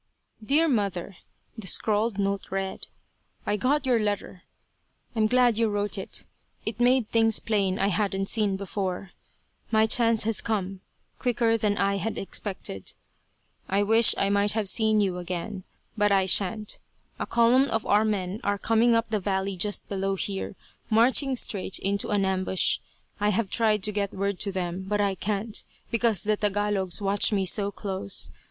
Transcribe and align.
"Dear 0.43 0.67
mother," 0.67 1.17
the 1.55 1.67
scrawled 1.67 2.17
note 2.17 2.49
read. 2.49 2.87
"I 3.45 3.55
got 3.55 3.85
your 3.85 3.99
letter. 3.99 4.41
I'm 5.15 5.27
glad 5.27 5.59
you 5.59 5.69
wrote 5.69 5.95
it. 5.95 6.25
It 6.65 6.79
made 6.79 7.07
things 7.09 7.37
plain 7.39 7.77
I 7.77 7.89
hadn't 7.89 8.25
seen 8.25 8.57
before. 8.57 9.11
My 9.69 9.85
chance 9.85 10.23
has 10.23 10.41
come 10.41 10.81
quicker 11.19 11.55
than 11.55 11.77
I 11.77 11.97
had 11.97 12.17
expected. 12.17 12.93
I 13.69 13.83
wish 13.83 14.15
I 14.17 14.31
might 14.31 14.53
have 14.53 14.67
seen 14.67 15.01
you 15.01 15.19
again, 15.19 15.65
but 15.95 16.11
I 16.11 16.25
shan't. 16.25 16.79
A 17.19 17.27
column 17.27 17.65
of 17.69 17.85
our 17.85 18.03
men 18.03 18.41
are 18.43 18.57
coming 18.57 18.95
up 18.95 19.11
the 19.11 19.19
valley 19.19 19.55
just 19.55 19.87
below 19.87 20.15
here, 20.15 20.55
marching 20.89 21.35
straight 21.35 21.77
into 21.77 22.09
an 22.09 22.25
ambush. 22.25 22.79
I 23.19 23.29
have 23.29 23.51
tried 23.51 23.83
to 23.83 23.91
get 23.91 24.15
word 24.15 24.39
to 24.39 24.51
them, 24.51 24.83
but 24.87 24.99
I 24.99 25.13
can't, 25.13 25.63
because 25.91 26.23
the 26.23 26.37
Tagalogs 26.37 27.03
watch 27.03 27.31
me 27.31 27.45
so 27.45 27.69
close. 27.71 28.31